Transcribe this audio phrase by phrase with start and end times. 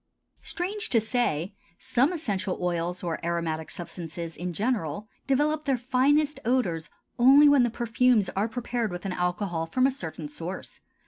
[0.41, 6.89] Strange to say, some essential oils or aromatic substances in general, develop their finest odors
[7.19, 10.79] only when the perfumes are prepared with an alcohol from a certain source.